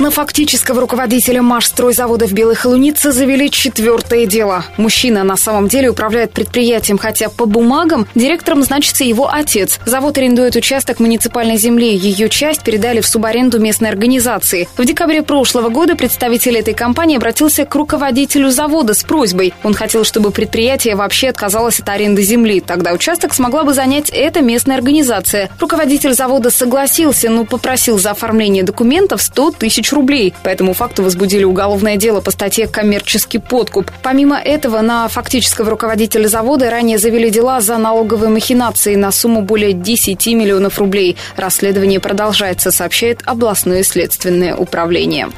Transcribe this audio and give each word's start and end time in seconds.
На 0.00 0.10
фактического 0.10 0.80
руководителя 0.80 1.40
Машстройзавода 1.40 2.26
в 2.26 2.32
Белой 2.32 2.56
Холунице 2.56 3.12
завели 3.12 3.48
четвертое 3.48 4.26
дело. 4.26 4.64
Мужчина 4.76 5.22
на 5.22 5.36
самом 5.36 5.68
деле 5.68 5.88
управляет 5.88 6.32
предприятием, 6.32 6.98
хотя 6.98 7.28
по 7.28 7.46
бумагам 7.46 8.08
директором 8.16 8.64
значится 8.64 9.04
его 9.04 9.32
отец. 9.32 9.78
Завод 9.86 10.18
арендует 10.18 10.56
участок 10.56 10.98
муниципальной 10.98 11.58
земли. 11.58 11.94
Ее 11.94 12.28
часть 12.28 12.64
передали 12.64 13.00
в 13.00 13.06
субаренду 13.06 13.60
местной 13.60 13.88
организации. 13.88 14.68
В 14.76 14.84
декабре 14.84 15.22
прошлого 15.22 15.68
года 15.68 15.94
представитель 15.94 16.56
этой 16.56 16.74
компании 16.74 17.16
обратился 17.16 17.64
к 17.64 17.72
руководителю 17.76 18.50
завода 18.50 18.94
с 18.94 19.04
просьбой. 19.04 19.54
Он 19.62 19.74
хотел, 19.74 20.02
чтобы 20.02 20.32
предприятие 20.32 20.96
вообще 20.96 21.28
отказалось 21.28 21.78
от 21.78 21.88
аренды 21.88 22.22
земли. 22.22 22.60
Тогда 22.60 22.92
участок 22.94 23.32
смогла 23.32 23.62
бы 23.62 23.72
занять 23.72 24.10
эта 24.10 24.40
местная 24.40 24.76
организация. 24.76 25.50
Руководитель 25.60 26.14
завода 26.14 26.50
согласился, 26.50 27.30
но 27.30 27.44
попросил 27.44 27.96
за 27.96 28.10
оформление 28.10 28.64
документов 28.64 29.22
100 29.22 29.52
тысяч 29.52 29.83
тысяч 29.84 29.92
рублей. 29.92 30.34
По 30.42 30.48
этому 30.48 30.72
факту 30.72 31.02
возбудили 31.02 31.44
уголовное 31.44 31.96
дело 31.96 32.20
по 32.20 32.30
статье 32.30 32.66
«Коммерческий 32.66 33.38
подкуп». 33.38 33.90
Помимо 34.02 34.38
этого, 34.38 34.80
на 34.80 35.08
фактического 35.08 35.70
руководителя 35.70 36.26
завода 36.26 36.70
ранее 36.70 36.98
завели 36.98 37.30
дела 37.30 37.60
за 37.60 37.76
налоговые 37.76 38.30
махинации 38.30 38.94
на 38.94 39.12
сумму 39.12 39.42
более 39.42 39.72
10 39.72 40.26
миллионов 40.28 40.78
рублей. 40.78 41.16
Расследование 41.36 42.00
продолжается, 42.00 42.70
сообщает 42.70 43.20
областное 43.26 43.82
следственное 43.82 44.56
управление. 44.56 45.28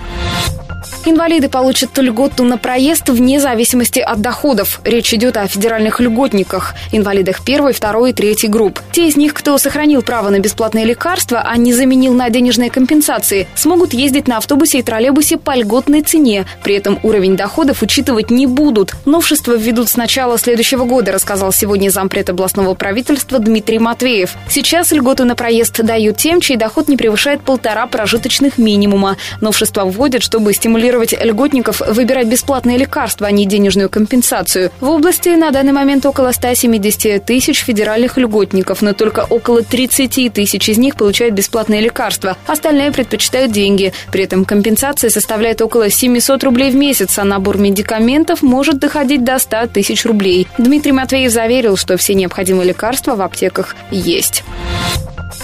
Инвалиды 1.04 1.48
получат 1.48 1.96
льготу 1.98 2.44
на 2.44 2.58
проезд 2.58 3.08
вне 3.08 3.40
зависимости 3.40 4.00
от 4.00 4.20
доходов. 4.20 4.80
Речь 4.84 5.14
идет 5.14 5.36
о 5.36 5.46
федеральных 5.46 6.00
льготниках, 6.00 6.74
инвалидах 6.92 7.44
первой, 7.44 7.72
второй 7.72 8.10
и 8.10 8.12
третьей 8.12 8.48
групп. 8.48 8.80
Те 8.92 9.08
из 9.08 9.16
них, 9.16 9.32
кто 9.32 9.56
сохранил 9.58 10.02
право 10.02 10.30
на 10.30 10.40
бесплатные 10.40 10.84
лекарства, 10.84 11.42
а 11.46 11.56
не 11.56 11.72
заменил 11.72 12.12
на 12.12 12.28
денежные 12.28 12.70
компенсации, 12.70 13.46
смогут 13.54 13.94
ездить 13.94 14.28
на 14.28 14.38
автобусе 14.38 14.80
и 14.80 14.82
троллейбусе 14.82 15.36
по 15.36 15.54
льготной 15.56 16.02
цене. 16.02 16.44
При 16.62 16.74
этом 16.74 16.98
уровень 17.02 17.36
доходов 17.36 17.82
учитывать 17.82 18.30
не 18.30 18.46
будут. 18.46 18.94
Новшества 19.04 19.52
введут 19.56 19.88
с 19.88 19.96
начала 19.96 20.38
следующего 20.38 20.84
года, 20.84 21.12
рассказал 21.12 21.52
сегодня 21.52 21.90
зампред 21.90 22.30
областного 22.30 22.74
правительства 22.74 23.38
Дмитрий 23.38 23.78
Матвеев. 23.78 24.34
Сейчас 24.48 24.92
льготу 24.92 25.24
на 25.24 25.36
проезд 25.36 25.82
дают 25.82 26.16
тем, 26.16 26.40
чей 26.40 26.56
доход 26.56 26.88
не 26.88 26.96
превышает 26.96 27.42
полтора 27.42 27.86
прожиточных 27.86 28.58
минимума. 28.58 29.16
Новшества 29.40 29.84
вводят, 29.84 30.22
чтобы 30.22 30.52
стимулировать 30.52 30.65
стимулировать 30.66 31.14
льготников 31.22 31.80
выбирать 31.86 32.26
бесплатные 32.26 32.76
лекарства, 32.76 33.28
а 33.28 33.30
не 33.30 33.46
денежную 33.46 33.88
компенсацию. 33.88 34.72
В 34.80 34.88
области 34.88 35.28
на 35.28 35.52
данный 35.52 35.70
момент 35.70 36.04
около 36.04 36.32
170 36.32 37.24
тысяч 37.24 37.62
федеральных 37.62 38.18
льготников, 38.18 38.82
но 38.82 38.92
только 38.92 39.26
около 39.30 39.62
30 39.62 40.32
тысяч 40.32 40.68
из 40.68 40.78
них 40.78 40.96
получают 40.96 41.36
бесплатные 41.36 41.80
лекарства. 41.80 42.36
Остальные 42.48 42.90
предпочитают 42.90 43.52
деньги. 43.52 43.92
При 44.10 44.24
этом 44.24 44.44
компенсация 44.44 45.08
составляет 45.08 45.62
около 45.62 45.88
700 45.88 46.42
рублей 46.42 46.72
в 46.72 46.74
месяц, 46.74 47.16
а 47.16 47.22
набор 47.22 47.58
медикаментов 47.58 48.42
может 48.42 48.80
доходить 48.80 49.22
до 49.22 49.38
100 49.38 49.68
тысяч 49.68 50.04
рублей. 50.04 50.48
Дмитрий 50.58 50.90
Матвеев 50.90 51.30
заверил, 51.30 51.76
что 51.76 51.96
все 51.96 52.14
необходимые 52.14 52.66
лекарства 52.66 53.14
в 53.14 53.22
аптеках 53.22 53.76
есть. 53.92 54.42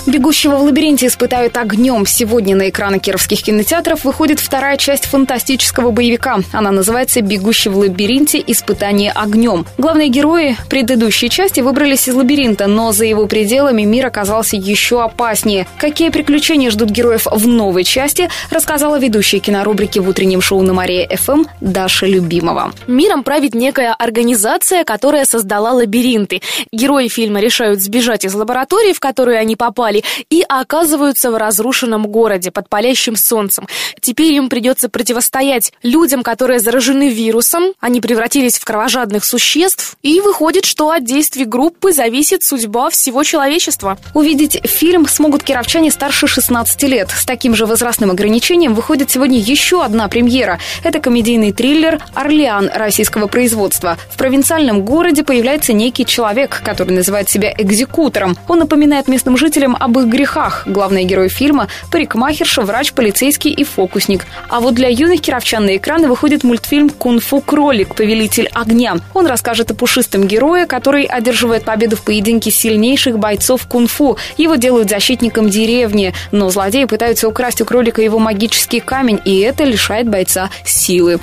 «Бегущего 0.06 0.56
в 0.56 0.62
лабиринте» 0.62 1.06
испытают 1.06 1.56
огнем. 1.56 2.06
Сегодня 2.06 2.56
на 2.56 2.68
экраны 2.68 2.98
кировских 2.98 3.42
кинотеатров 3.42 4.04
выходит 4.04 4.40
вторая 4.40 4.76
часть 4.76 5.06
фантастического 5.06 5.90
боевика. 5.90 6.38
Она 6.52 6.70
называется 6.70 7.20
«Бегущий 7.20 7.68
в 7.68 7.78
лабиринте. 7.78 8.42
Испытание 8.46 9.12
огнем». 9.12 9.66
Главные 9.78 10.08
герои 10.08 10.56
предыдущей 10.68 11.28
части 11.28 11.60
выбрались 11.60 12.08
из 12.08 12.14
лабиринта, 12.14 12.66
но 12.66 12.92
за 12.92 13.04
его 13.04 13.26
пределами 13.26 13.82
мир 13.82 14.06
оказался 14.06 14.56
еще 14.56 15.02
опаснее. 15.02 15.66
Какие 15.78 16.10
приключения 16.10 16.70
ждут 16.70 16.90
героев 16.90 17.26
в 17.30 17.46
новой 17.46 17.84
части, 17.84 18.28
рассказала 18.50 18.98
ведущая 18.98 19.38
кинорубрики 19.38 19.98
в 19.98 20.08
утреннем 20.08 20.40
шоу 20.40 20.62
на 20.62 20.72
Мария 20.72 21.08
ФМ 21.08 21.44
Даша 21.60 22.06
Любимова. 22.06 22.72
Миром 22.86 23.22
правит 23.22 23.54
некая 23.54 23.94
организация, 23.94 24.84
которая 24.84 25.24
создала 25.24 25.72
лабиринты. 25.72 26.40
Герои 26.72 27.08
фильма 27.08 27.40
решают 27.40 27.80
сбежать 27.80 28.24
из 28.24 28.34
лаборатории, 28.34 28.92
в 28.92 29.00
которую 29.00 29.38
они 29.38 29.56
попали, 29.56 29.71
упали 29.72 30.04
и 30.28 30.44
оказываются 30.46 31.30
в 31.30 31.36
разрушенном 31.36 32.06
городе 32.06 32.50
под 32.50 32.68
палящим 32.68 33.16
солнцем. 33.16 33.66
Теперь 34.00 34.34
им 34.34 34.48
придется 34.48 34.88
противостоять 34.88 35.72
людям, 35.82 36.22
которые 36.22 36.60
заражены 36.60 37.08
вирусом, 37.08 37.72
они 37.80 38.00
превратились 38.00 38.58
в 38.58 38.64
кровожадных 38.64 39.24
существ, 39.24 39.96
и 40.02 40.20
выходит, 40.20 40.64
что 40.66 40.90
от 40.90 41.04
действий 41.04 41.46
группы 41.46 41.92
зависит 41.92 42.42
судьба 42.42 42.90
всего 42.90 43.24
человечества. 43.24 43.98
Увидеть 44.14 44.60
фильм 44.64 45.08
смогут 45.08 45.42
кировчане 45.42 45.90
старше 45.90 46.26
16 46.26 46.82
лет. 46.84 47.10
С 47.10 47.24
таким 47.24 47.54
же 47.54 47.64
возрастным 47.64 48.10
ограничением 48.10 48.74
выходит 48.74 49.10
сегодня 49.10 49.38
еще 49.38 49.82
одна 49.82 50.08
премьера. 50.08 50.58
Это 50.84 51.00
комедийный 51.00 51.52
триллер 51.52 52.02
«Орлеан» 52.14 52.70
российского 52.74 53.26
производства. 53.26 53.96
В 54.10 54.18
провинциальном 54.18 54.84
городе 54.84 55.24
появляется 55.24 55.72
некий 55.72 56.04
человек, 56.04 56.60
который 56.64 56.94
называет 56.94 57.30
себя 57.30 57.54
экзекутором. 57.56 58.36
Он 58.48 58.58
напоминает 58.58 59.08
местным 59.08 59.36
жителям 59.36 59.61
об 59.78 59.98
их 59.98 60.06
грехах. 60.06 60.64
Главный 60.66 61.04
герой 61.04 61.28
фильма– 61.28 61.68
парикмахерша, 61.90 62.62
врач, 62.62 62.92
полицейский 62.92 63.52
и 63.52 63.64
фокусник. 63.64 64.26
А 64.48 64.60
вот 64.60 64.74
для 64.74 64.88
юных 64.88 65.20
кировчан 65.20 65.64
на 65.64 65.76
экраны 65.76 66.08
выходит 66.08 66.44
мультфильм 66.44 66.90
«Кунг-фу 66.90 67.40
кролик. 67.40 67.94
Повелитель 67.94 68.48
огня». 68.52 68.96
Он 69.14 69.26
расскажет 69.26 69.70
о 69.70 69.74
пушистом 69.74 70.26
герое, 70.26 70.66
который 70.66 71.04
одерживает 71.04 71.64
победу 71.64 71.96
в 71.96 72.02
поединке 72.02 72.50
сильнейших 72.50 73.18
бойцов 73.18 73.66
кунг-фу. 73.66 74.18
Его 74.36 74.56
делают 74.56 74.90
защитником 74.90 75.48
деревни, 75.48 76.12
но 76.32 76.50
злодеи 76.50 76.84
пытаются 76.84 77.28
украсть 77.28 77.60
у 77.60 77.64
кролика 77.64 78.02
его 78.02 78.18
магический 78.18 78.80
камень, 78.80 79.20
и 79.24 79.40
это 79.40 79.64
лишает 79.64 80.08
бойца 80.08 80.50
силы. 80.64 81.20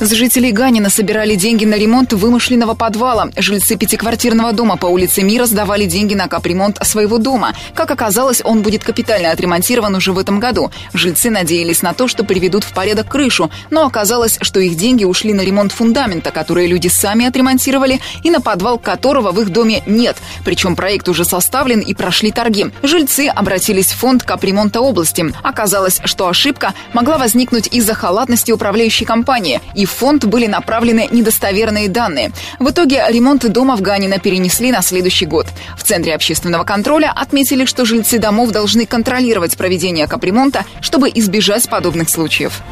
С 0.00 0.12
жителей 0.12 0.50
Ганина 0.50 0.88
собирали 0.88 1.34
деньги 1.34 1.66
на 1.66 1.74
ремонт 1.74 2.14
вымышленного 2.14 2.72
подвала. 2.72 3.28
Жильцы 3.36 3.76
пятиквартирного 3.76 4.54
дома 4.54 4.78
по 4.78 4.86
улице 4.86 5.22
Мира 5.22 5.44
сдавали 5.44 5.84
деньги 5.84 6.14
на 6.14 6.26
капремонт 6.26 6.78
своего 6.86 7.18
дома. 7.18 7.52
Как 7.74 7.90
оказалось, 7.90 8.40
он 8.42 8.62
будет 8.62 8.82
капитально 8.82 9.30
отремонтирован 9.30 9.94
уже 9.94 10.12
в 10.12 10.18
этом 10.18 10.40
году. 10.40 10.70
Жильцы 10.94 11.28
надеялись 11.28 11.82
на 11.82 11.92
то, 11.92 12.08
что 12.08 12.24
приведут 12.24 12.64
в 12.64 12.72
порядок 12.72 13.08
крышу, 13.08 13.50
но 13.68 13.84
оказалось, 13.84 14.38
что 14.40 14.58
их 14.58 14.78
деньги 14.78 15.04
ушли 15.04 15.34
на 15.34 15.42
ремонт 15.42 15.70
фундамента, 15.72 16.30
который 16.30 16.66
люди 16.66 16.88
сами 16.88 17.26
отремонтировали, 17.26 18.00
и 18.22 18.30
на 18.30 18.40
подвал 18.40 18.78
которого 18.78 19.32
в 19.32 19.40
их 19.42 19.50
доме 19.50 19.82
нет. 19.84 20.16
Причем 20.46 20.76
проект 20.76 21.10
уже 21.10 21.26
составлен 21.26 21.80
и 21.80 21.92
прошли 21.92 22.32
торги. 22.32 22.68
Жильцы 22.82 23.26
обратились 23.26 23.88
в 23.88 23.98
фонд 23.98 24.22
капремонта 24.22 24.80
области. 24.80 25.26
Оказалось, 25.42 26.00
что 26.06 26.26
ошибка 26.26 26.72
могла 26.94 27.18
возникнуть 27.18 27.68
из-за 27.70 27.92
халатности 27.92 28.50
управляющей 28.50 29.04
компании, 29.04 29.60
и 29.74 29.89
в 29.90 29.92
фонд 29.92 30.24
были 30.24 30.46
направлены 30.46 31.08
недостоверные 31.10 31.88
данные. 31.88 32.30
В 32.58 32.70
итоге 32.70 33.04
ремонт 33.08 33.46
дома 33.50 33.76
в 33.76 33.82
Ганина 33.82 34.18
перенесли 34.18 34.70
на 34.70 34.82
следующий 34.82 35.26
год. 35.26 35.46
В 35.76 35.82
Центре 35.82 36.14
общественного 36.14 36.64
контроля 36.64 37.12
отметили, 37.14 37.64
что 37.64 37.84
жильцы 37.84 38.18
домов 38.18 38.52
должны 38.52 38.86
контролировать 38.86 39.56
проведение 39.56 40.06
капремонта, 40.06 40.64
чтобы 40.80 41.10
избежать 41.12 41.68
подобных 41.68 42.08
случаев. 42.08 42.62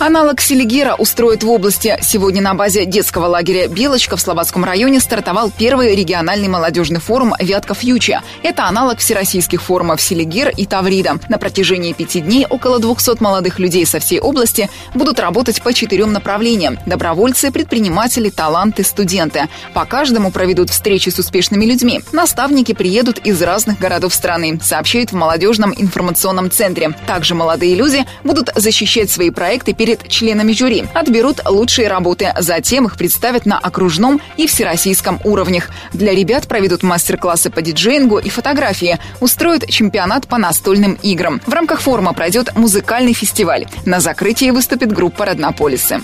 Аналог 0.00 0.40
Селигера 0.40 0.94
устроит 0.94 1.44
в 1.44 1.50
области. 1.50 1.98
Сегодня 2.00 2.40
на 2.40 2.54
базе 2.54 2.86
детского 2.86 3.26
лагеря 3.26 3.68
«Белочка» 3.68 4.16
в 4.16 4.20
Слободском 4.22 4.64
районе 4.64 4.98
стартовал 4.98 5.50
первый 5.50 5.94
региональный 5.94 6.48
молодежный 6.48 7.00
форум 7.00 7.34
«Вятка 7.38 7.74
Фьюча». 7.74 8.22
Это 8.42 8.64
аналог 8.64 9.00
всероссийских 9.00 9.60
форумов 9.60 10.00
«Селигер» 10.00 10.54
и 10.56 10.64
«Таврида». 10.64 11.18
На 11.28 11.36
протяжении 11.36 11.92
пяти 11.92 12.22
дней 12.22 12.46
около 12.48 12.78
200 12.78 13.22
молодых 13.22 13.58
людей 13.58 13.84
со 13.84 13.98
всей 13.98 14.20
области 14.20 14.70
будут 14.94 15.20
работать 15.20 15.60
по 15.60 15.74
четырем 15.74 16.14
направлениям– 16.14 16.78
добровольцы, 16.86 17.50
предприниматели, 17.50 18.30
таланты, 18.30 18.84
студенты. 18.84 19.48
По 19.74 19.84
каждому 19.84 20.30
проведут 20.30 20.70
встречи 20.70 21.10
с 21.10 21.18
успешными 21.18 21.66
людьми. 21.66 22.00
Наставники 22.10 22.72
приедут 22.72 23.18
из 23.18 23.42
разных 23.42 23.78
городов 23.78 24.14
страны, 24.14 24.58
сообщают 24.62 25.12
в 25.12 25.16
молодежном 25.16 25.74
информационном 25.76 26.50
центре. 26.50 26.94
Также 27.06 27.34
молодые 27.34 27.74
люди 27.74 28.06
будут 28.24 28.48
защищать 28.54 29.10
свои 29.10 29.28
проекты 29.28 29.74
перед 29.74 29.89
перед 29.90 30.08
членами 30.08 30.52
жюри. 30.52 30.84
Отберут 30.94 31.40
лучшие 31.48 31.88
работы. 31.88 32.32
Затем 32.38 32.86
их 32.86 32.96
представят 32.96 33.44
на 33.44 33.58
окружном 33.58 34.20
и 34.36 34.46
всероссийском 34.46 35.20
уровнях. 35.24 35.68
Для 35.92 36.14
ребят 36.14 36.46
проведут 36.46 36.84
мастер-классы 36.84 37.50
по 37.50 37.60
диджеингу 37.60 38.18
и 38.18 38.28
фотографии. 38.28 39.00
Устроят 39.18 39.68
чемпионат 39.68 40.28
по 40.28 40.38
настольным 40.38 40.96
играм. 41.02 41.40
В 41.44 41.52
рамках 41.52 41.80
форума 41.80 42.12
пройдет 42.12 42.54
музыкальный 42.54 43.14
фестиваль. 43.14 43.66
На 43.84 43.98
закрытии 43.98 44.50
выступит 44.50 44.92
группа 44.92 45.24
«Роднополисы». 45.24 46.00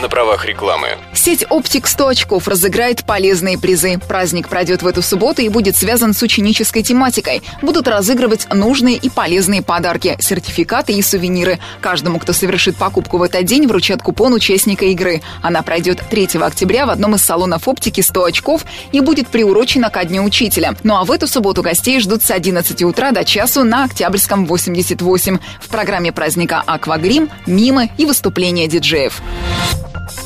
На 0.00 0.08
правах 0.08 0.44
рекламы. 0.44 0.88
Сеть 1.14 1.44
«Оптик 1.48 1.86
100 1.86 2.08
очков» 2.08 2.48
разыграет 2.48 3.04
полезные 3.04 3.58
призы. 3.58 3.98
Праздник 3.98 4.48
пройдет 4.48 4.82
в 4.82 4.86
эту 4.86 5.02
субботу 5.02 5.42
и 5.42 5.48
будет 5.48 5.76
связан 5.76 6.14
с 6.14 6.22
ученической 6.22 6.82
тематикой. 6.82 7.42
Будут 7.62 7.88
разыгрывать 7.88 8.46
нужные 8.52 8.96
и 8.96 9.10
полезные 9.10 9.62
подарки, 9.62 10.16
сертификаты 10.20 10.92
и 10.92 11.02
сувениры. 11.02 11.58
Каждому, 11.80 12.18
кто 12.18 12.32
совершит 12.32 12.76
покупку 12.76 13.18
в 13.18 13.22
этот 13.22 13.44
день, 13.44 13.66
вручат 13.66 14.02
купон 14.02 14.32
участника 14.34 14.84
игры. 14.86 15.22
Она 15.42 15.62
пройдет 15.62 16.02
3 16.08 16.28
октября 16.40 16.86
в 16.86 16.90
одном 16.90 17.14
из 17.16 17.22
салонов 17.22 17.66
оптики 17.68 18.00
100 18.00 18.24
очков 18.24 18.64
и 18.92 19.00
будет 19.00 19.28
приурочена 19.28 19.90
ко 19.90 20.04
Дню 20.04 20.22
учителя. 20.22 20.74
Ну 20.84 20.96
а 20.96 21.04
в 21.04 21.10
эту 21.10 21.26
субботу 21.26 21.62
гостей 21.62 22.00
ждут 22.00 22.22
с 22.22 22.30
11 22.30 22.82
утра 22.82 23.10
до 23.12 23.24
часу 23.24 23.64
на 23.64 23.84
Октябрьском 23.84 24.46
88. 24.46 25.38
В 25.60 25.68
программе 25.68 26.12
праздника 26.12 26.62
«Аквагрим», 26.64 27.28
мимы 27.46 27.90
и 27.98 28.06
выступления 28.06 28.66
диджеев. 28.66 29.20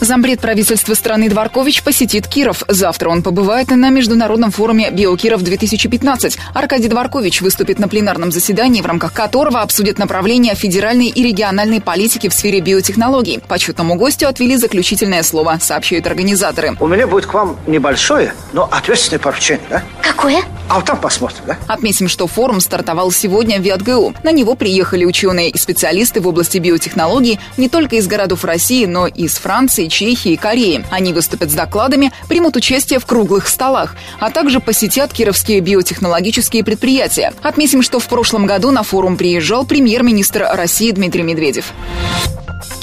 Зампред 0.02 0.40
правительства 0.40 0.94
страны 0.94 1.28
Дворкович 1.28 1.84
посетит 1.84 2.26
Киров. 2.26 2.64
Завтра 2.66 3.08
он 3.08 3.22
побывает 3.22 3.69
на 3.69 3.88
международном 3.90 4.50
форуме 4.50 4.90
«Биокиров-2015». 4.90 6.38
Аркадий 6.54 6.88
Дворкович 6.88 7.40
выступит 7.40 7.78
на 7.78 7.87
пленарном 7.87 8.32
заседании, 8.32 8.82
в 8.82 8.87
рамках 8.87 9.12
которого 9.12 9.60
обсудят 9.60 9.99
направления 9.99 10.56
федеральной 10.56 11.06
и 11.06 11.22
региональной 11.22 11.81
политики 11.81 12.28
в 12.28 12.34
сфере 12.34 12.58
биотехнологий. 12.58 13.38
Почетному 13.46 13.94
гостю 13.94 14.26
отвели 14.26 14.56
заключительное 14.56 15.22
слово, 15.22 15.58
сообщают 15.60 16.04
организаторы. 16.08 16.76
У 16.81 16.88
меня 16.88 17.06
будет 17.06 17.26
к 17.26 17.34
вам 17.34 17.56
небольшое, 17.69 18.34
но 18.52 18.69
ответственное 18.69 19.20
поручение. 19.20 19.64
Да? 19.70 19.84
Какое? 20.02 20.43
А 20.69 20.76
вот 20.76 20.84
там 20.84 21.00
посмотрим, 21.00 21.44
да? 21.46 21.58
Отметим, 21.69 22.08
что 22.08 22.26
форум 22.26 22.60
стартовал 22.60 23.12
сегодня 23.12 23.60
в 23.60 23.62
ВИАТГУ. 23.62 24.14
На 24.25 24.32
него 24.32 24.56
приехали 24.56 25.04
ученые 25.04 25.50
и 25.50 25.58
специалисты 25.58 26.20
в 26.20 26.26
области 26.26 26.58
биотехнологий 26.58 27.38
не 27.56 27.69
только 27.69 27.96
из 27.96 28.08
городов 28.08 28.44
России, 28.44 28.87
но 28.87 29.06
и 29.06 29.25
из 29.25 29.37
Франции, 29.37 29.91
Чехии 29.92 30.32
и 30.32 30.36
Кореи. 30.36 30.84
Они 30.90 31.12
выступят 31.12 31.50
с 31.50 31.54
докладами, 31.54 32.12
примут 32.26 32.56
участие 32.56 32.98
в 32.98 33.04
круглых 33.06 33.46
столах, 33.46 33.94
а 34.18 34.30
также 34.30 34.58
посетят 34.58 35.12
кировские 35.12 35.60
биотехнологические 35.60 36.64
предприятия. 36.64 37.34
Отметим, 37.42 37.82
что 37.82 38.00
в 38.00 38.08
прошлом 38.08 38.46
году 38.46 38.70
на 38.70 38.82
форум 38.82 39.16
приезжал 39.16 39.66
премьер-министр 39.66 40.48
России 40.54 40.90
Дмитрий 40.90 41.22
Медведев. 41.22 41.72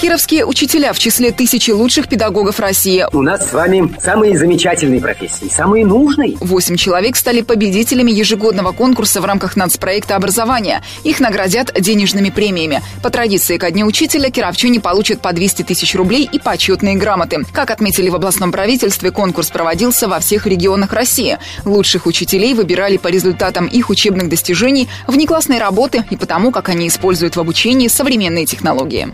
Кировские 0.00 0.46
учителя 0.46 0.94
в 0.94 0.98
числе 0.98 1.30
тысячи 1.30 1.72
лучших 1.72 2.08
педагогов 2.08 2.58
России. 2.58 3.04
У 3.12 3.20
нас 3.20 3.50
с 3.50 3.52
вами 3.52 3.94
самые 4.02 4.38
замечательные 4.38 4.98
профессии, 4.98 5.50
самые 5.50 5.84
нужные. 5.84 6.38
Восемь 6.40 6.76
человек 6.76 7.16
стали 7.16 7.42
победителями 7.42 8.10
ежегодного 8.10 8.72
конкурса 8.72 9.20
в 9.20 9.26
рамках 9.26 9.56
нацпроекта 9.56 10.16
образования. 10.16 10.82
Их 11.04 11.20
наградят 11.20 11.74
денежными 11.78 12.30
премиями. 12.30 12.82
По 13.02 13.10
традиции 13.10 13.58
ко 13.58 13.70
Дню 13.70 13.84
учителя 13.84 14.30
кировчане 14.30 14.80
получат 14.80 15.20
по 15.20 15.34
200 15.34 15.64
тысяч 15.64 15.94
рублей 15.94 16.26
и 16.32 16.38
почетные 16.38 16.96
грамоты. 16.96 17.44
Как 17.52 17.70
отметили 17.70 18.08
в 18.08 18.14
областном 18.14 18.52
правительстве, 18.52 19.10
конкурс 19.10 19.50
проводился 19.50 20.08
во 20.08 20.20
всех 20.20 20.46
регионах 20.46 20.94
России. 20.94 21.36
Лучших 21.66 22.06
учителей 22.06 22.54
выбирали 22.54 22.96
по 22.96 23.08
результатам 23.08 23.66
их 23.66 23.90
учебных 23.90 24.30
достижений, 24.30 24.88
внеклассной 25.06 25.58
работы 25.58 26.06
и 26.08 26.16
потому, 26.16 26.52
как 26.52 26.70
они 26.70 26.88
используют 26.88 27.36
в 27.36 27.40
обучении 27.40 27.88
современные 27.88 28.46
технологии. 28.46 29.12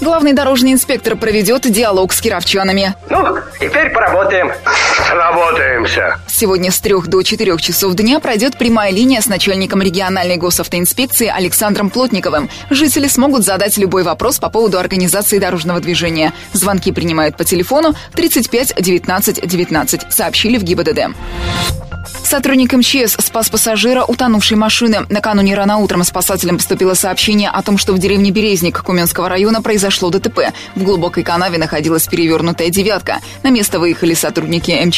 Главный 0.00 0.32
дорожный 0.32 0.72
инспектор 0.72 1.16
проведет 1.16 1.62
диалог 1.62 2.12
с 2.12 2.20
кировчанами. 2.20 2.94
Ну, 3.08 3.38
теперь 3.58 3.90
поработаем. 3.90 4.52
Работаемся. 5.12 6.18
Сегодня 6.26 6.70
с 6.70 6.78
3 6.80 6.94
до 7.06 7.22
4 7.22 7.58
часов 7.58 7.94
дня 7.94 8.20
пройдет 8.20 8.56
прямая 8.56 8.90
линия 8.90 9.20
с 9.20 9.26
начальником 9.26 9.82
региональной 9.82 10.36
госавтоинспекции 10.36 11.28
Александром 11.28 11.90
Плотниковым. 11.90 12.48
Жители 12.70 13.08
смогут 13.08 13.44
задать 13.44 13.76
любой 13.76 14.02
вопрос 14.02 14.38
по 14.38 14.48
поводу 14.48 14.78
организации 14.78 15.38
дорожного 15.38 15.80
движения. 15.80 16.32
Звонки 16.52 16.92
принимают 16.92 17.36
по 17.36 17.44
телефону 17.44 17.94
35 18.14 18.74
19 18.80 19.46
19, 19.46 20.12
сообщили 20.12 20.58
в 20.58 20.62
ГИБДД. 20.62 21.14
Сотрудник 22.24 22.72
МЧС 22.72 23.16
спас 23.18 23.48
пассажира 23.48 24.04
утонувшей 24.04 24.56
машины. 24.56 25.06
Накануне 25.08 25.54
рано 25.54 25.78
утром 25.78 26.04
спасателям 26.04 26.56
поступило 26.56 26.94
сообщение 26.94 27.50
о 27.50 27.62
том, 27.62 27.78
что 27.78 27.92
в 27.92 27.98
деревне 27.98 28.30
Березник 28.30 28.82
Куменского 28.82 29.28
района 29.28 29.62
произошло 29.62 30.10
ДТП. 30.10 30.52
В 30.74 30.82
глубокой 30.82 31.22
канаве 31.22 31.58
находилась 31.58 32.06
перевернутая 32.06 32.70
«девятка». 32.70 33.20
На 33.42 33.50
место 33.50 33.78
выехали 33.78 34.14
сотрудники 34.14 34.72
МЧС. 34.72 34.93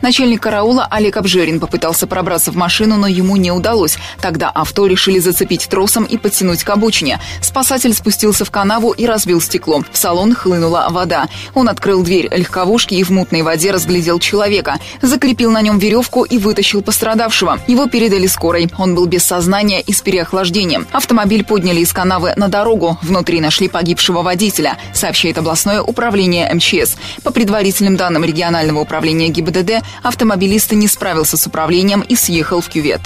Начальник 0.00 0.42
караула 0.42 0.86
Олег 0.90 1.16
Обжерин 1.16 1.60
попытался 1.60 2.06
пробраться 2.06 2.50
в 2.50 2.56
машину, 2.56 2.96
но 2.96 3.06
ему 3.06 3.36
не 3.36 3.52
удалось. 3.52 3.98
Тогда 4.20 4.48
авто 4.48 4.86
решили 4.86 5.18
зацепить 5.18 5.68
тросом 5.68 6.04
и 6.04 6.16
подтянуть 6.16 6.64
к 6.64 6.70
обочине. 6.70 7.20
Спасатель 7.42 7.94
спустился 7.94 8.44
в 8.44 8.50
канаву 8.50 8.92
и 8.92 9.06
разбил 9.06 9.40
стекло. 9.40 9.82
В 9.92 9.96
салон 9.96 10.34
хлынула 10.34 10.88
вода. 10.90 11.28
Он 11.54 11.68
открыл 11.68 12.02
дверь 12.02 12.28
легковушки 12.34 12.94
и 12.94 13.04
в 13.04 13.10
мутной 13.10 13.42
воде 13.42 13.70
разглядел 13.70 14.18
человека. 14.18 14.78
Закрепил 15.02 15.50
на 15.50 15.60
нем 15.60 15.78
веревку 15.78 16.24
и 16.24 16.38
вытащил 16.38 16.82
пострадавшего. 16.82 17.60
Его 17.66 17.86
передали 17.86 18.26
скорой. 18.26 18.70
Он 18.78 18.94
был 18.94 19.06
без 19.06 19.24
сознания 19.24 19.80
и 19.82 19.92
с 19.92 20.00
переохлаждением. 20.00 20.86
Автомобиль 20.90 21.44
подняли 21.44 21.80
из 21.80 21.92
канавы 21.92 22.32
на 22.36 22.48
дорогу. 22.48 22.98
Внутри 23.02 23.40
нашли 23.40 23.68
погибшего 23.68 24.22
водителя, 24.22 24.78
сообщает 24.94 25.36
областное 25.36 25.82
управление 25.82 26.52
МЧС. 26.52 26.96
По 27.22 27.30
предварительным 27.30 27.96
данным 27.96 28.24
регионального 28.24 28.80
управления 28.80 29.28
ГИБДД, 29.34 29.84
автомобилист 30.02 30.72
не 30.72 30.88
справился 30.88 31.36
с 31.36 31.46
управлением 31.46 32.00
и 32.00 32.16
съехал 32.16 32.60
в 32.60 32.68
кювет. 32.68 33.00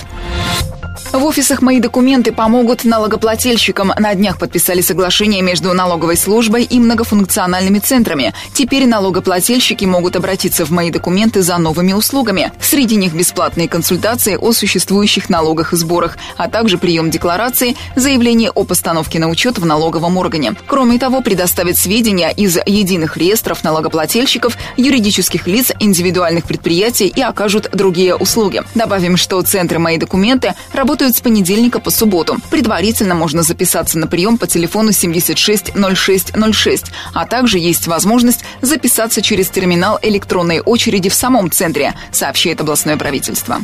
В 1.12 1.24
офисах 1.24 1.62
«Мои 1.62 1.80
документы» 1.80 2.32
помогут 2.32 2.84
налогоплательщикам. 2.84 3.92
На 3.98 4.14
днях 4.14 4.38
подписали 4.38 4.82
соглашение 4.82 5.40
между 5.40 5.72
налоговой 5.72 6.16
службой 6.16 6.64
и 6.64 6.78
многофункциональными 6.78 7.78
центрами. 7.78 8.34
Теперь 8.52 8.86
налогоплательщики 8.86 9.86
могут 9.86 10.16
обратиться 10.16 10.66
в 10.66 10.70
«Мои 10.70 10.90
документы» 10.90 11.40
за 11.40 11.56
новыми 11.56 11.94
услугами. 11.94 12.52
Среди 12.60 12.96
них 12.96 13.14
бесплатные 13.14 13.68
консультации 13.68 14.36
о 14.36 14.52
существующих 14.52 15.30
налогах 15.30 15.72
и 15.72 15.76
сборах, 15.76 16.18
а 16.36 16.48
также 16.48 16.76
прием 16.76 17.10
декларации, 17.10 17.76
заявление 17.96 18.50
о 18.50 18.64
постановке 18.64 19.18
на 19.18 19.28
учет 19.28 19.58
в 19.58 19.64
налоговом 19.64 20.18
органе. 20.18 20.54
Кроме 20.66 20.98
того, 20.98 21.22
предоставят 21.22 21.78
сведения 21.78 22.30
из 22.30 22.58
единых 22.66 23.16
реестров 23.16 23.64
налогоплательщиков, 23.64 24.58
юридических 24.76 25.46
лиц, 25.46 25.72
индивидуальных 25.80 26.44
предприятий 26.44 27.06
и 27.06 27.22
окажут 27.22 27.70
другие 27.72 28.14
услуги. 28.14 28.62
Добавим, 28.74 29.16
что 29.16 29.40
центры 29.40 29.78
«Мои 29.78 29.96
документы» 29.96 30.54
работают 30.72 30.87
работают 30.88 31.16
с 31.16 31.20
понедельника 31.20 31.80
по 31.80 31.90
субботу. 31.90 32.38
Предварительно 32.50 33.14
можно 33.14 33.42
записаться 33.42 33.98
на 33.98 34.06
прием 34.06 34.38
по 34.38 34.46
телефону 34.46 34.92
76 34.92 35.72
06 35.74 36.32
06, 36.54 36.86
а 37.12 37.26
также 37.26 37.58
есть 37.58 37.86
возможность 37.86 38.42
записаться 38.62 39.20
через 39.20 39.50
терминал 39.50 39.98
электронной 40.00 40.60
очереди 40.60 41.10
в 41.10 41.14
самом 41.14 41.50
центре, 41.50 41.92
сообщает 42.10 42.62
областное 42.62 42.96
правительство. 42.96 43.58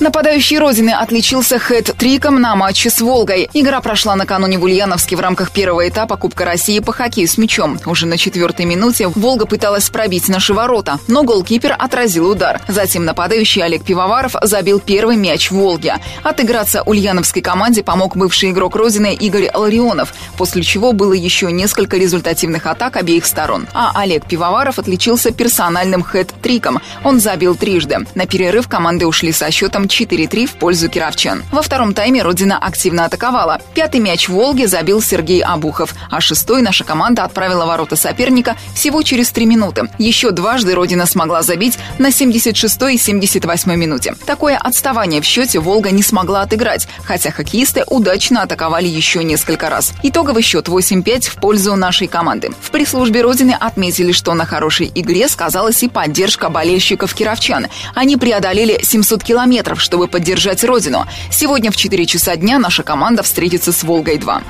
Нападающий 0.00 0.58
Родины 0.58 0.90
отличился 0.90 1.58
хэт-триком 1.58 2.38
на 2.38 2.56
матче 2.56 2.88
с 2.88 3.02
«Волгой». 3.02 3.50
Игра 3.52 3.82
прошла 3.82 4.16
накануне 4.16 4.56
в 4.56 4.64
Ульяновске 4.64 5.14
в 5.14 5.20
рамках 5.20 5.50
первого 5.50 5.86
этапа 5.86 6.16
Кубка 6.16 6.46
России 6.46 6.78
по 6.78 6.94
хоккею 6.94 7.28
с 7.28 7.36
мячом. 7.36 7.78
Уже 7.84 8.06
на 8.06 8.16
четвертой 8.16 8.64
минуте 8.64 9.08
«Волга» 9.08 9.44
пыталась 9.44 9.90
пробить 9.90 10.30
наши 10.30 10.54
ворота, 10.54 10.98
но 11.06 11.22
голкипер 11.22 11.76
отразил 11.78 12.30
удар. 12.30 12.62
Затем 12.66 13.04
нападающий 13.04 13.62
Олег 13.62 13.84
Пивоваров 13.84 14.36
забил 14.40 14.80
первый 14.80 15.16
мяч 15.16 15.50
в 15.50 15.56
«Волге». 15.56 15.96
Отыграться 16.22 16.82
ульяновской 16.82 17.42
команде 17.42 17.82
помог 17.82 18.16
бывший 18.16 18.52
игрок 18.52 18.76
Родины 18.76 19.14
Игорь 19.14 19.50
Ларионов, 19.52 20.14
после 20.38 20.62
чего 20.62 20.94
было 20.94 21.12
еще 21.12 21.52
несколько 21.52 21.98
результативных 21.98 22.64
атак 22.64 22.96
обеих 22.96 23.26
сторон. 23.26 23.66
А 23.74 23.92
Олег 23.94 24.24
Пивоваров 24.24 24.78
отличился 24.78 25.30
персональным 25.30 26.02
хэт-триком. 26.02 26.80
Он 27.04 27.20
забил 27.20 27.54
трижды. 27.54 27.98
На 28.14 28.24
перерыв 28.24 28.66
команды 28.66 29.06
ушли 29.06 29.30
со 29.32 29.50
счетом 29.50 29.89
4-3 29.90 30.46
в 30.46 30.52
пользу 30.52 30.88
кировчан. 30.88 31.42
Во 31.52 31.62
втором 31.62 31.92
тайме 31.92 32.22
Родина 32.22 32.56
активно 32.58 33.04
атаковала. 33.04 33.60
Пятый 33.74 34.00
мяч 34.00 34.28
Волге 34.28 34.66
забил 34.66 35.02
Сергей 35.02 35.42
Абухов, 35.42 35.94
а 36.10 36.20
шестой 36.20 36.62
наша 36.62 36.84
команда 36.84 37.24
отправила 37.24 37.66
ворота 37.66 37.96
соперника 37.96 38.56
всего 38.74 39.02
через 39.02 39.30
три 39.30 39.46
минуты. 39.46 39.88
Еще 39.98 40.30
дважды 40.30 40.74
Родина 40.74 41.06
смогла 41.06 41.42
забить 41.42 41.78
на 41.98 42.08
76-й 42.08 42.94
и 42.94 42.98
78-й 42.98 43.76
минуте. 43.76 44.14
Такое 44.26 44.56
отставание 44.56 45.20
в 45.20 45.24
счете 45.24 45.58
Волга 45.58 45.90
не 45.90 46.02
смогла 46.02 46.42
отыграть, 46.42 46.88
хотя 47.04 47.30
хоккеисты 47.30 47.84
удачно 47.86 48.42
атаковали 48.42 48.86
еще 48.86 49.24
несколько 49.24 49.68
раз. 49.68 49.92
Итоговый 50.02 50.42
счет 50.42 50.68
8-5 50.68 51.28
в 51.28 51.34
пользу 51.36 51.76
нашей 51.76 52.06
команды. 52.06 52.50
В 52.60 52.70
пресс-службе 52.70 53.22
Родины 53.22 53.56
отметили, 53.58 54.12
что 54.12 54.34
на 54.34 54.46
хорошей 54.46 54.90
игре 54.94 55.28
сказалась 55.28 55.82
и 55.82 55.88
поддержка 55.88 56.48
болельщиков 56.48 57.14
кировчан. 57.14 57.66
Они 57.94 58.16
преодолели 58.16 58.80
700 58.82 59.24
километров, 59.24 59.79
чтобы 59.80 60.06
поддержать 60.06 60.62
родину. 60.64 61.06
Сегодня 61.30 61.70
в 61.70 61.76
4 61.76 62.06
часа 62.06 62.36
дня 62.36 62.58
наша 62.58 62.82
команда 62.82 63.22
встретится 63.22 63.72
с 63.72 63.82
«Волгой-2». 63.82 64.42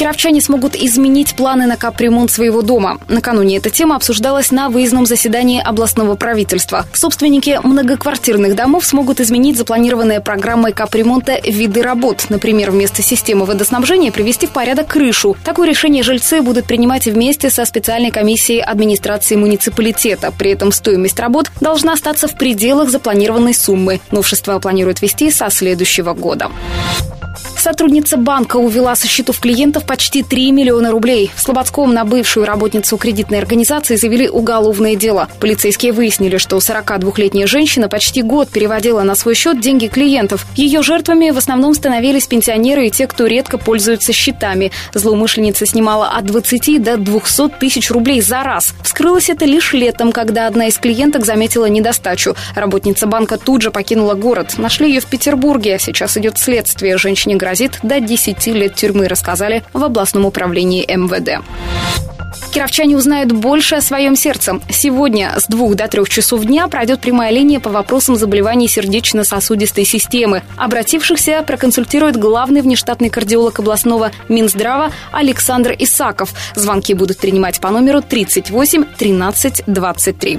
Кировчане 0.00 0.40
смогут 0.40 0.76
изменить 0.76 1.34
планы 1.34 1.66
на 1.66 1.76
капремонт 1.76 2.30
своего 2.30 2.62
дома. 2.62 2.98
Накануне 3.08 3.58
эта 3.58 3.68
тема 3.68 3.96
обсуждалась 3.96 4.50
на 4.50 4.70
выездном 4.70 5.04
заседании 5.04 5.60
областного 5.60 6.14
правительства. 6.14 6.86
Собственники 6.94 7.60
многоквартирных 7.62 8.54
домов 8.54 8.86
смогут 8.86 9.20
изменить 9.20 9.58
запланированные 9.58 10.22
программой 10.22 10.72
капремонта 10.72 11.38
виды 11.44 11.82
работ. 11.82 12.24
Например, 12.30 12.70
вместо 12.70 13.02
системы 13.02 13.44
водоснабжения 13.44 14.10
привести 14.10 14.46
в 14.46 14.52
порядок 14.52 14.86
крышу. 14.86 15.36
Такое 15.44 15.68
решение 15.68 16.02
жильцы 16.02 16.40
будут 16.40 16.64
принимать 16.64 17.04
вместе 17.04 17.50
со 17.50 17.66
специальной 17.66 18.10
комиссией 18.10 18.62
администрации 18.62 19.36
муниципалитета. 19.36 20.32
При 20.32 20.52
этом 20.52 20.72
стоимость 20.72 21.20
работ 21.20 21.50
должна 21.60 21.92
остаться 21.92 22.26
в 22.26 22.38
пределах 22.38 22.88
запланированной 22.88 23.52
суммы. 23.52 24.00
Новшество 24.10 24.60
планируют 24.60 25.02
ввести 25.02 25.30
со 25.30 25.50
следующего 25.50 26.14
года. 26.14 26.50
Сотрудница 27.60 28.16
банка 28.16 28.56
увела 28.56 28.96
со 28.96 29.06
счетов 29.06 29.38
клиентов 29.38 29.84
почти 29.84 30.22
3 30.22 30.50
миллиона 30.50 30.90
рублей. 30.90 31.30
В 31.34 31.42
Слободском 31.42 31.92
на 31.92 32.06
бывшую 32.06 32.46
работницу 32.46 32.96
кредитной 32.96 33.36
организации 33.36 33.96
завели 33.96 34.30
уголовное 34.30 34.96
дело. 34.96 35.28
Полицейские 35.40 35.92
выяснили, 35.92 36.38
что 36.38 36.56
42-летняя 36.56 37.46
женщина 37.46 37.90
почти 37.90 38.22
год 38.22 38.48
переводила 38.48 39.02
на 39.02 39.14
свой 39.14 39.34
счет 39.34 39.60
деньги 39.60 39.88
клиентов. 39.88 40.46
Ее 40.56 40.80
жертвами 40.82 41.28
в 41.28 41.36
основном 41.36 41.74
становились 41.74 42.26
пенсионеры 42.26 42.86
и 42.86 42.90
те, 42.90 43.06
кто 43.06 43.26
редко 43.26 43.58
пользуются 43.58 44.14
счетами. 44.14 44.72
Злоумышленница 44.94 45.66
снимала 45.66 46.08
от 46.08 46.24
20 46.24 46.82
до 46.82 46.96
200 46.96 47.58
тысяч 47.60 47.90
рублей 47.90 48.22
за 48.22 48.42
раз. 48.42 48.72
Вскрылось 48.82 49.28
это 49.28 49.44
лишь 49.44 49.74
летом, 49.74 50.12
когда 50.12 50.46
одна 50.46 50.68
из 50.68 50.78
клиенток 50.78 51.26
заметила 51.26 51.66
недостачу. 51.66 52.36
Работница 52.54 53.06
банка 53.06 53.36
тут 53.36 53.60
же 53.60 53.70
покинула 53.70 54.14
город. 54.14 54.54
Нашли 54.56 54.88
ее 54.88 55.00
в 55.00 55.06
Петербурге. 55.06 55.76
Сейчас 55.78 56.16
идет 56.16 56.38
следствие. 56.38 56.96
Женщине 56.96 57.36
грозит 57.36 57.49
грозит 57.50 57.80
до 57.82 57.98
10 57.98 58.46
лет 58.46 58.76
тюрьмы, 58.76 59.08
рассказали 59.08 59.64
в 59.72 59.82
областном 59.82 60.24
управлении 60.24 60.86
МВД. 60.86 61.44
Кировчане 62.52 62.96
узнают 62.96 63.32
больше 63.32 63.74
о 63.74 63.80
своем 63.80 64.14
сердце. 64.14 64.60
Сегодня 64.70 65.34
с 65.36 65.46
двух 65.48 65.74
до 65.74 65.88
трех 65.88 66.08
часов 66.08 66.44
дня 66.44 66.68
пройдет 66.68 67.00
прямая 67.00 67.32
линия 67.32 67.58
по 67.58 67.70
вопросам 67.70 68.14
заболеваний 68.14 68.68
сердечно-сосудистой 68.68 69.84
системы. 69.84 70.42
Обратившихся 70.56 71.42
проконсультирует 71.44 72.16
главный 72.16 72.60
внештатный 72.62 73.10
кардиолог 73.10 73.58
областного 73.58 74.12
Минздрава 74.28 74.92
Александр 75.10 75.74
Исаков. 75.76 76.32
Звонки 76.54 76.94
будут 76.94 77.18
принимать 77.18 77.60
по 77.60 77.70
номеру 77.70 78.00
38 78.00 78.84
13 78.96 79.64
23. 79.66 80.38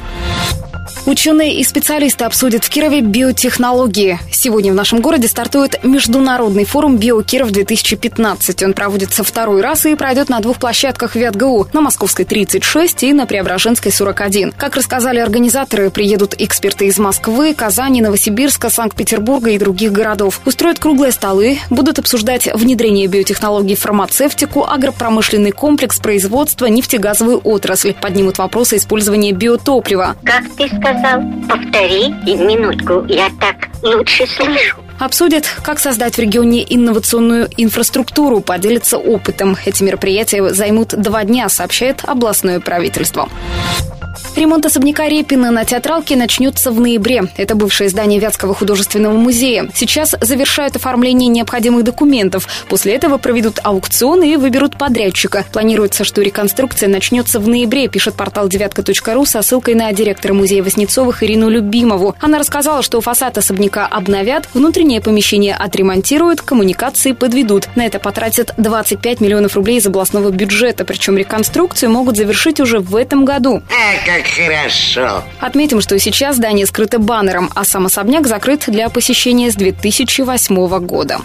Ученые 1.05 1.55
и 1.55 1.63
специалисты 1.63 2.25
обсудят 2.25 2.63
в 2.63 2.69
Кирове 2.69 3.01
биотехнологии. 3.01 4.19
Сегодня 4.31 4.71
в 4.71 4.75
нашем 4.75 5.01
городе 5.01 5.27
стартует 5.27 5.83
Международный 5.83 6.63
форум 6.63 6.97
«Биокиров-2015». 6.97 8.63
Он 8.63 8.73
проводится 8.73 9.23
второй 9.23 9.61
раз 9.61 9.85
и 9.85 9.95
пройдет 9.95 10.29
на 10.29 10.39
двух 10.39 10.59
площадках 10.59 11.15
ВятГУ– 11.15 11.67
на 11.73 11.81
Московской 11.81 12.25
36 12.25 13.03
и 13.03 13.13
на 13.13 13.25
Преображенской 13.25 13.91
41. 13.91 14.53
Как 14.55 14.75
рассказали 14.75 15.19
организаторы, 15.19 15.89
приедут 15.89 16.35
эксперты 16.39 16.85
из 16.85 16.99
Москвы, 16.99 17.53
Казани, 17.55 18.01
Новосибирска, 18.01 18.69
Санкт-Петербурга 18.69 19.49
и 19.49 19.57
других 19.57 19.91
городов. 19.91 20.39
Устроят 20.45 20.79
круглые 20.79 21.11
столы, 21.11 21.59
будут 21.69 21.97
обсуждать 21.97 22.47
внедрение 22.53 23.07
биотехнологий 23.07 23.75
в 23.75 23.79
фармацевтику, 23.79 24.65
агропромышленный 24.65 25.51
комплекс, 25.51 25.99
производства, 25.99 26.67
нефтегазовую 26.67 27.41
отрасль. 27.43 27.93
Поднимут 27.93 28.37
вопросы 28.37 28.77
использования 28.77 29.31
биотоплива. 29.31 30.15
Как 30.23 30.43
сказал? 30.81 31.21
Повтори 31.47 32.09
минутку, 32.25 33.05
я 33.07 33.29
так 33.39 33.69
лучше 33.83 34.25
слышу. 34.27 34.77
Обсудят, 34.99 35.45
как 35.63 35.79
создать 35.79 36.15
в 36.15 36.19
регионе 36.19 36.63
инновационную 36.67 37.49
инфраструктуру, 37.57 38.41
поделятся 38.41 38.97
опытом. 38.97 39.57
Эти 39.65 39.83
мероприятия 39.83 40.49
займут 40.49 40.89
два 40.89 41.23
дня, 41.23 41.49
сообщает 41.49 42.03
областное 42.05 42.59
правительство. 42.59 43.29
Ремонт 44.33 44.65
особняка 44.65 45.09
Репина 45.09 45.51
на 45.51 45.65
театралке 45.65 46.15
начнется 46.15 46.71
в 46.71 46.79
ноябре. 46.79 47.23
Это 47.35 47.53
бывшее 47.53 47.89
здание 47.89 48.17
Вятского 48.19 48.55
художественного 48.55 49.13
музея. 49.13 49.69
Сейчас 49.75 50.15
завершают 50.21 50.77
оформление 50.77 51.27
необходимых 51.27 51.83
документов. 51.83 52.47
После 52.69 52.93
этого 52.93 53.17
проведут 53.17 53.59
аукцион 53.61 54.23
и 54.23 54.37
выберут 54.37 54.77
подрядчика. 54.77 55.45
Планируется, 55.51 56.05
что 56.05 56.21
реконструкция 56.21 56.87
начнется 56.87 57.41
в 57.41 57.47
ноябре, 57.47 57.89
пишет 57.89 58.15
портал 58.15 58.47
девятка.ру 58.47 59.25
со 59.25 59.41
ссылкой 59.41 59.75
на 59.75 59.91
директора 59.91 60.33
музея 60.33 60.63
Воснецовых 60.63 61.23
Ирину 61.23 61.49
Любимову. 61.49 62.15
Она 62.21 62.39
рассказала, 62.39 62.83
что 62.83 63.01
фасад 63.01 63.37
особняка 63.37 63.85
обновят, 63.85 64.47
внутреннее 64.53 65.01
помещение 65.01 65.55
отремонтируют, 65.55 66.41
коммуникации 66.41 67.11
подведут. 67.11 67.67
На 67.75 67.85
это 67.85 67.99
потратят 67.99 68.53
25 68.55 69.19
миллионов 69.19 69.55
рублей 69.55 69.77
из 69.79 69.85
областного 69.85 70.29
бюджета, 70.31 70.85
причем 70.85 71.17
реконструкцию 71.17 71.91
могут 71.91 72.15
завершить 72.15 72.61
уже 72.61 72.79
в 72.79 72.95
этом 72.95 73.25
году. 73.25 73.61
А, 73.69 74.20
как 74.21 74.31
хорошо. 74.31 75.23
Отметим, 75.39 75.81
что 75.81 75.97
сейчас 75.99 76.35
здание 76.35 76.65
скрыто 76.65 76.99
баннером, 76.99 77.49
а 77.55 77.63
сам 77.63 77.85
особняк 77.85 78.27
закрыт 78.27 78.63
для 78.67 78.89
посещения 78.89 79.51
с 79.51 79.55
2008 79.55 80.79
года. 80.85 81.19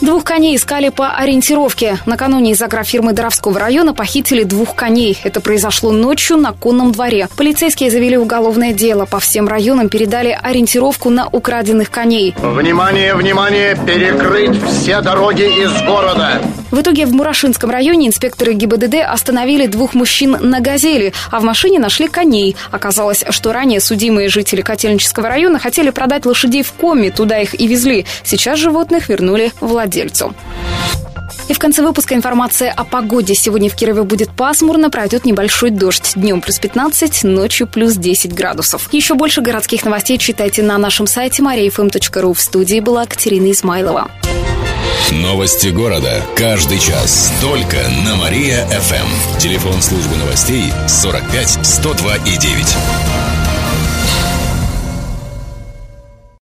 Двух 0.00 0.24
коней 0.24 0.56
искали 0.56 0.88
по 0.88 1.10
ориентировке. 1.10 1.98
Накануне 2.06 2.52
из 2.52 2.62
агрофирмы 2.62 3.12
Доровского 3.12 3.60
района 3.60 3.92
похитили 3.92 4.44
двух 4.44 4.74
коней. 4.74 5.18
Это 5.24 5.40
произошло 5.40 5.92
ночью 5.92 6.38
на 6.38 6.52
конном 6.52 6.92
дворе. 6.92 7.28
Полицейские 7.36 7.90
завели 7.90 8.16
уголовное 8.16 8.72
дело. 8.72 9.04
По 9.04 9.20
всем 9.20 9.46
районам 9.46 9.90
передали 9.90 10.38
ориентировку 10.42 11.10
на 11.10 11.28
украденных 11.28 11.90
коней. 11.90 12.34
Внимание, 12.38 13.14
внимание! 13.14 13.76
Перекрыть 13.86 14.58
все 14.64 15.02
дороги 15.02 15.42
из 15.42 15.70
города! 15.82 16.40
В 16.70 16.80
итоге 16.80 17.04
в 17.04 17.12
Мурашинском 17.12 17.68
районе 17.70 18.06
инспекторы 18.06 18.52
ГИБДД 18.52 18.96
остановили 19.06 19.66
двух 19.66 19.94
мужчин 19.94 20.36
на 20.40 20.60
«Газели», 20.60 21.12
а 21.30 21.40
в 21.40 21.44
машине 21.44 21.80
нашли 21.80 22.06
коней. 22.06 22.56
Оказалось, 22.70 23.24
что 23.30 23.52
ранее 23.52 23.80
судимые 23.80 24.28
жители 24.28 24.62
Котельнического 24.62 25.28
района 25.28 25.58
хотели 25.58 25.90
продать 25.90 26.26
лошадей 26.26 26.62
в 26.62 26.72
коме, 26.72 27.10
туда 27.10 27.40
их 27.40 27.58
и 27.60 27.66
везли. 27.66 28.06
Сейчас 28.22 28.60
животных 28.60 29.08
вернули 29.08 29.52
владельцу. 29.90 30.34
И 31.48 31.52
в 31.52 31.58
конце 31.58 31.82
выпуска 31.82 32.14
информация 32.14 32.70
о 32.70 32.84
погоде. 32.84 33.34
Сегодня 33.34 33.68
в 33.68 33.74
Кирове 33.74 34.04
будет 34.04 34.30
пасмурно, 34.30 34.88
пройдет 34.88 35.24
небольшой 35.24 35.70
дождь. 35.70 36.12
Днем 36.14 36.40
плюс 36.40 36.60
15, 36.60 37.24
ночью 37.24 37.66
плюс 37.66 37.94
10 37.94 38.32
градусов. 38.32 38.88
Еще 38.92 39.14
больше 39.14 39.40
городских 39.40 39.84
новостей 39.84 40.16
читайте 40.18 40.62
на 40.62 40.78
нашем 40.78 41.08
сайте 41.08 41.42
mariafm.ru. 41.42 42.34
В 42.34 42.40
студии 42.40 42.78
была 42.78 43.04
Катерина 43.06 43.50
Измайлова. 43.50 44.08
Новости 45.10 45.68
города. 45.68 46.22
Каждый 46.36 46.78
час. 46.78 47.32
Только 47.40 47.78
на 48.04 48.14
Мария-ФМ. 48.14 49.38
Телефон 49.40 49.82
службы 49.82 50.16
новостей 50.16 50.72
45 50.86 51.66
102 51.66 52.16
и 52.16 52.36
9. 52.38 53.39